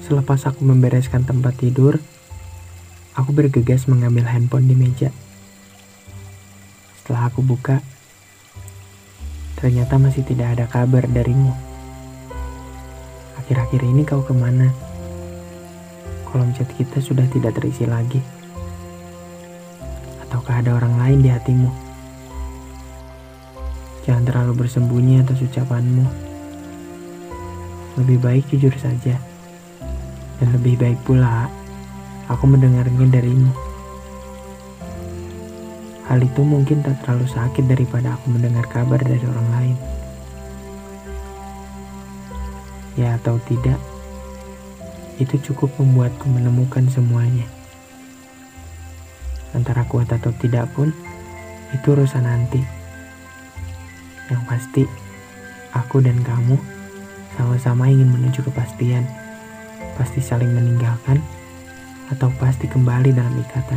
Selepas 0.00 0.48
aku 0.48 0.64
membereskan 0.64 1.28
tempat 1.28 1.60
tidur, 1.60 2.00
aku 3.12 3.30
bergegas 3.36 3.84
mengambil 3.84 4.24
handphone 4.24 4.64
di 4.64 4.72
meja. 4.72 5.12
Setelah 7.00 7.28
aku 7.28 7.44
buka, 7.44 7.84
ternyata 9.60 10.00
masih 10.00 10.24
tidak 10.24 10.56
ada 10.56 10.64
kabar 10.64 11.04
darimu. 11.04 11.52
Akhir-akhir 13.36 13.82
ini 13.82 14.06
kau 14.06 14.22
ke 14.24 14.32
mana? 14.32 14.70
Kolom 16.30 16.54
chat 16.54 16.70
kita 16.78 17.02
sudah 17.02 17.26
tidak 17.28 17.58
terisi 17.58 17.84
lagi. 17.84 18.22
Ataukah 20.22 20.62
ada 20.62 20.78
orang 20.78 20.94
lain 20.96 21.18
di 21.26 21.30
hatimu? 21.34 21.70
Jangan 24.06 24.24
terlalu 24.24 24.64
bersembunyi 24.64 25.20
atas 25.20 25.42
ucapanmu. 25.42 26.06
Lebih 27.98 28.18
baik 28.22 28.44
jujur 28.48 28.72
saja. 28.78 29.29
Dan 30.40 30.56
lebih 30.56 30.80
baik 30.80 31.04
pula 31.04 31.52
aku 32.32 32.48
mendengarnya 32.48 33.06
darimu. 33.12 33.52
Hal 36.10 36.24
itu 36.26 36.42
mungkin 36.42 36.82
tak 36.82 37.06
terlalu 37.06 37.28
sakit 37.30 37.70
daripada 37.70 38.18
aku 38.18 38.34
mendengar 38.34 38.66
kabar 38.66 38.98
dari 38.98 39.22
orang 39.22 39.48
lain. 39.54 39.76
Ya 42.98 43.14
atau 43.14 43.38
tidak, 43.46 43.78
itu 45.22 45.38
cukup 45.52 45.70
membuatku 45.78 46.26
menemukan 46.26 46.88
semuanya. 46.90 47.46
Antara 49.54 49.86
kuat 49.86 50.10
atau 50.10 50.34
tidak 50.40 50.66
pun, 50.74 50.90
itu 51.70 51.86
urusan 51.94 52.26
nanti. 52.26 52.58
Yang 54.26 54.42
pasti, 54.50 54.82
aku 55.70 56.02
dan 56.02 56.18
kamu 56.26 56.58
sama-sama 57.38 57.86
ingin 57.86 58.10
menuju 58.10 58.42
kepastian. 58.50 59.06
Pasti 60.00 60.24
saling 60.24 60.48
meninggalkan, 60.48 61.20
atau 62.08 62.32
pasti 62.40 62.64
kembali 62.66 63.12
dalam 63.12 63.36
ikatan. 63.36 63.76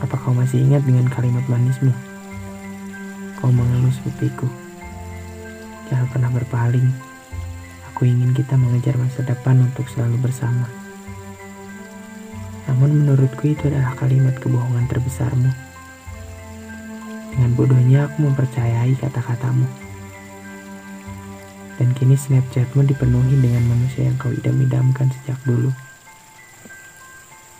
Apa 0.00 0.16
kau 0.16 0.32
masih 0.32 0.64
ingat 0.64 0.80
dengan 0.88 1.04
kalimat 1.12 1.44
manismu? 1.44 1.92
Kau 3.36 3.52
mengelus 3.52 4.00
pipiku. 4.00 4.48
Jangan 5.92 6.08
pernah 6.08 6.30
berpaling. 6.32 6.88
Aku 7.92 8.08
ingin 8.08 8.32
kita 8.32 8.56
mengejar 8.56 8.96
masa 8.96 9.24
depan 9.24 9.60
untuk 9.60 9.84
selalu 9.92 10.20
bersama. 10.24 10.68
Namun 12.68 13.04
menurutku 13.04 13.46
itu 13.46 13.70
adalah 13.70 13.94
kalimat 13.94 14.36
kebohongan 14.42 14.90
terbesarmu. 14.90 15.52
Dengan 17.32 17.50
bodohnya 17.54 18.08
aku 18.10 18.24
mempercayai 18.24 18.96
kata-katamu. 18.98 19.85
Dan 21.76 21.92
kini 21.92 22.16
Snapchatmu 22.16 22.88
dipenuhi 22.88 23.36
dengan 23.36 23.68
manusia 23.68 24.08
yang 24.08 24.16
kau 24.16 24.32
idam-idamkan 24.32 25.12
sejak 25.12 25.36
dulu. 25.44 25.68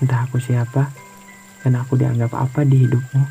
Entah 0.01 0.25
aku 0.25 0.41
siapa, 0.41 0.89
dan 1.65 1.77
aku 1.77 2.01
dianggap 2.01 2.33
apa 2.33 2.65
di 2.65 2.89
hidupmu. 2.89 3.25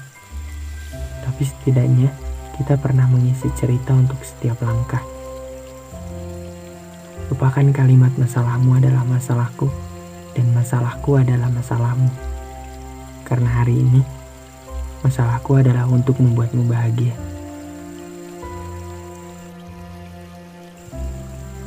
Tapi 1.25 1.41
setidaknya 1.41 2.13
kita 2.57 2.77
pernah 2.77 3.09
mengisi 3.09 3.49
cerita 3.57 3.97
untuk 3.97 4.21
setiap 4.21 4.61
langkah. 4.61 5.01
Lupakan 7.33 7.73
kalimat 7.73 8.13
masalahmu 8.15 8.77
adalah 8.77 9.01
masalahku, 9.05 9.67
dan 10.37 10.53
masalahku 10.53 11.17
adalah 11.17 11.49
masalahmu. 11.49 12.13
Karena 13.25 13.49
hari 13.49 13.81
ini, 13.81 14.05
Masalahku 15.05 15.61
adalah 15.61 15.85
untuk 15.85 16.17
membuatmu 16.17 16.65
bahagia. 16.65 17.13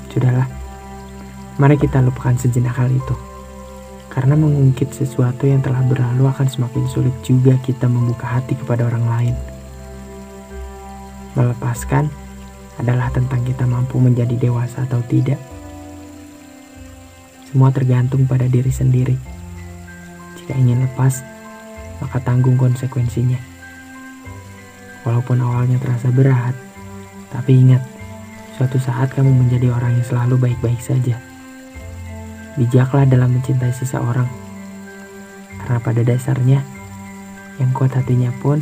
Sudahlah, 0.08 0.48
mari 1.60 1.76
kita 1.76 2.00
lupakan 2.00 2.34
sejenak 2.36 2.74
hal 2.76 2.88
itu. 2.88 3.14
Karena 4.08 4.34
mengungkit 4.34 4.90
sesuatu 4.96 5.44
yang 5.44 5.60
telah 5.60 5.84
berlalu 5.84 6.26
akan 6.26 6.48
semakin 6.48 6.84
sulit 6.88 7.14
juga 7.22 7.54
kita 7.60 7.86
membuka 7.86 8.24
hati 8.24 8.56
kepada 8.56 8.88
orang 8.88 9.04
lain. 9.04 9.34
Melepaskan 11.36 12.08
adalah 12.80 13.12
tentang 13.12 13.44
kita 13.44 13.68
mampu 13.68 14.00
menjadi 14.00 14.34
dewasa 14.38 14.88
atau 14.88 15.04
tidak. 15.06 15.38
Semua 17.46 17.68
tergantung 17.70 18.24
pada 18.24 18.48
diri 18.48 18.72
sendiri. 18.72 19.16
Jika 20.40 20.56
ingin 20.56 20.82
lepas, 20.88 21.20
maka 22.00 22.18
tanggung 22.22 22.56
konsekuensinya. 22.56 23.38
Walaupun 25.06 25.38
awalnya 25.40 25.78
terasa 25.78 26.08
berat, 26.10 26.54
tapi 27.28 27.54
ingat, 27.54 27.82
suatu 28.58 28.82
saat 28.82 29.14
kamu 29.14 29.46
menjadi 29.46 29.70
orang 29.70 29.94
yang 29.94 30.02
selalu 30.02 30.50
baik-baik 30.50 30.82
saja. 30.82 31.14
Bijaklah 32.58 33.06
dalam 33.06 33.38
mencintai 33.38 33.70
seseorang, 33.70 34.26
karena 35.62 35.78
pada 35.78 36.02
dasarnya, 36.02 36.66
yang 37.62 37.70
kuat 37.70 37.94
hatinya 37.94 38.34
pun 38.42 38.58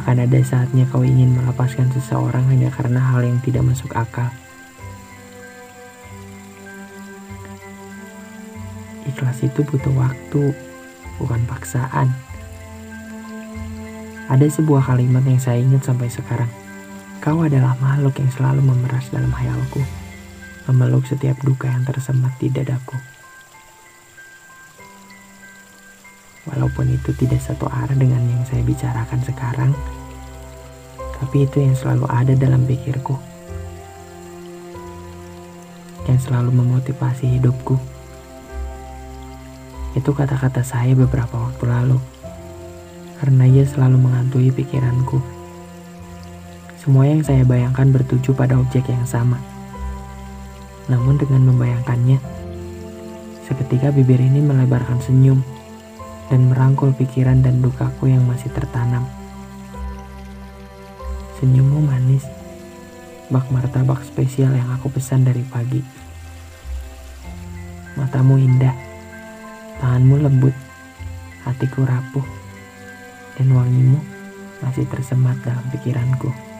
akan 0.00 0.24
ada 0.24 0.40
saatnya 0.40 0.88
kau 0.88 1.04
ingin 1.04 1.36
melepaskan 1.36 1.92
seseorang 1.92 2.40
hanya 2.48 2.72
karena 2.72 3.04
hal 3.12 3.20
yang 3.20 3.36
tidak 3.44 3.68
masuk 3.68 3.92
akal. 3.92 4.32
Ikhlas 9.04 9.44
itu 9.44 9.60
butuh 9.60 9.92
waktu, 9.92 10.56
bukan 11.20 11.44
paksaan. 11.44 12.08
Ada 14.32 14.48
sebuah 14.48 14.88
kalimat 14.88 15.20
yang 15.28 15.36
saya 15.36 15.60
ingat 15.60 15.84
sampai 15.84 16.08
sekarang. 16.08 16.61
Kau 17.22 17.38
adalah 17.46 17.78
makhluk 17.78 18.18
yang 18.18 18.34
selalu 18.34 18.66
memeras 18.66 19.06
dalam 19.14 19.30
hayalku, 19.30 19.78
memeluk 20.66 21.06
setiap 21.06 21.38
duka 21.46 21.70
yang 21.70 21.86
tersemat 21.86 22.34
di 22.42 22.50
dadaku. 22.50 22.98
Walaupun 26.50 26.90
itu 26.90 27.14
tidak 27.14 27.38
satu 27.38 27.70
arah 27.70 27.94
dengan 27.94 28.26
yang 28.26 28.42
saya 28.42 28.66
bicarakan 28.66 29.22
sekarang, 29.22 29.70
tapi 31.22 31.46
itu 31.46 31.62
yang 31.62 31.78
selalu 31.78 32.10
ada 32.10 32.34
dalam 32.34 32.66
pikirku. 32.66 33.14
Yang 36.10 36.26
selalu 36.26 36.50
memotivasi 36.58 37.38
hidupku. 37.38 37.78
Itu 39.94 40.10
kata-kata 40.10 40.66
saya 40.66 40.98
beberapa 40.98 41.38
waktu 41.38 41.70
lalu 41.70 42.02
karena 43.22 43.46
ia 43.46 43.62
selalu 43.62 44.02
menghantui 44.02 44.50
pikiranku. 44.50 45.41
Semua 46.82 47.06
yang 47.06 47.22
saya 47.22 47.46
bayangkan 47.46 47.94
bertuju 47.94 48.34
pada 48.34 48.58
objek 48.58 48.90
yang 48.90 49.06
sama. 49.06 49.38
Namun 50.90 51.14
dengan 51.14 51.54
membayangkannya, 51.54 52.18
seketika 53.46 53.94
bibir 53.94 54.18
ini 54.18 54.42
melebarkan 54.42 54.98
senyum 54.98 55.46
dan 56.26 56.50
merangkul 56.50 56.90
pikiran 56.90 57.38
dan 57.38 57.62
dukaku 57.62 58.10
yang 58.10 58.26
masih 58.26 58.50
tertanam. 58.50 59.06
Senyummu 61.38 61.86
manis, 61.86 62.26
bak 63.30 63.46
martabak 63.54 64.02
spesial 64.02 64.50
yang 64.50 64.66
aku 64.74 64.90
pesan 64.90 65.22
dari 65.22 65.46
pagi. 65.46 65.86
Matamu 67.94 68.42
indah, 68.42 68.74
tanganmu 69.78 70.18
lembut, 70.18 70.54
hatiku 71.46 71.86
rapuh 71.86 72.26
dan 73.38 73.54
wangimu 73.54 74.02
masih 74.66 74.82
tersemat 74.90 75.38
dalam 75.46 75.62
pikiranku. 75.70 76.51